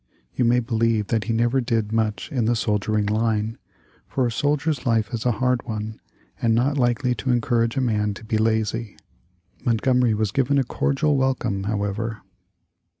You 0.33 0.45
may 0.45 0.59
believe 0.59 1.09
that 1.09 1.25
he 1.25 1.31
never 1.33 1.61
did 1.61 1.91
much 1.91 2.31
in 2.31 2.45
the 2.45 2.55
soldiering 2.55 3.05
line, 3.05 3.59
for 4.07 4.25
a 4.25 4.31
soldier's 4.31 4.83
life 4.87 5.13
is 5.13 5.27
a 5.27 5.33
hard 5.33 5.61
one, 5.67 5.99
and 6.41 6.55
not 6.55 6.75
likely 6.75 7.13
to 7.13 7.29
encourage 7.29 7.77
a 7.77 7.81
man 7.81 8.15
to 8.15 8.23
be 8.23 8.39
lazy. 8.39 8.97
Montgomery 9.63 10.15
was 10.15 10.31
given 10.31 10.57
a 10.57 10.63
cordial 10.63 11.15
welcome, 11.17 11.65
however. 11.65 12.21